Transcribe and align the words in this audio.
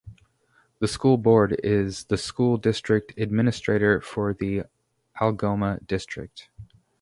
The 0.79 0.87
school 0.87 1.19
board 1.19 1.57
is 1.63 2.05
the 2.05 2.17
school 2.17 2.57
district 2.57 3.13
administrator 3.19 4.01
for 4.01 4.33
the 4.33 4.63
Algoma 5.21 5.79
District. 5.85 6.49